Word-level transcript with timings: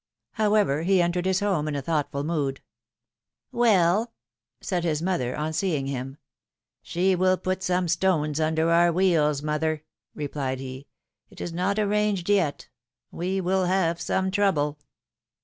However, 0.31 0.81
he 0.81 0.99
entered 0.99 1.27
his 1.27 1.41
home 1.41 1.67
in 1.67 1.75
a 1.75 1.81
thoughtful 1.83 2.23
mood. 2.23 2.61
^^Well?" 3.53 4.07
said 4.59 4.83
his 4.83 4.99
mother 4.99 5.35
on 5.37 5.53
seeing 5.53 5.85
him. 5.85 6.17
She 6.81 7.15
will 7.15 7.37
put 7.37 7.61
some 7.61 7.87
stones 7.87 8.39
under 8.39 8.71
our 8.71 8.91
wheels, 8.91 9.43
mother," 9.43 9.83
replied 10.15 10.59
he. 10.59 10.87
It 11.29 11.39
is 11.39 11.53
not 11.53 11.77
arranged 11.77 12.29
yet! 12.31 12.67
We 13.11 13.39
will 13.41 13.65
have 13.65 14.01
some 14.01 14.31
trouble!" 14.31 14.79